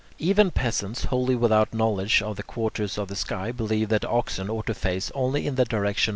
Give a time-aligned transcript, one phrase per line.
[0.17, 4.65] Even peasants wholly without knowledge of the quarters of the sky believe that oxen ought
[4.65, 6.09] to face only in the direction of the sunrise.